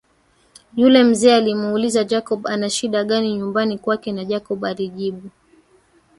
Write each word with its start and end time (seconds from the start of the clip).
Yule 0.75 1.03
mzee 1.03 1.33
alimuuliza 1.35 2.03
Jacob 2.03 2.47
ana 2.47 2.69
shida 2.69 3.03
gani 3.03 3.33
nyumbani 3.37 3.77
kwake 3.77 4.11
na 4.11 4.25
Jacob 4.25 4.65
alijibu 4.65 5.29